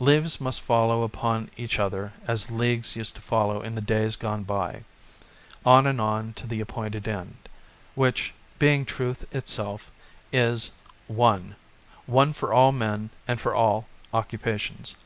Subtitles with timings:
[0.00, 4.42] Leaves must follow upon each other as leagues used to follow in the days gone
[4.42, 4.82] by,
[5.64, 7.36] on and on to the appointed end,
[7.94, 9.92] which, being Truth itself,
[10.32, 10.72] is
[11.06, 11.54] One
[12.06, 14.96] one for all men and for all occupations.